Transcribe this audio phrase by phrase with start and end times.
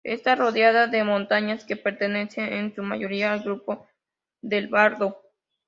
[0.03, 3.85] Está rodeada de montañas que pertenecen en su mayoría al grupo
[4.41, 5.21] del "Baldo".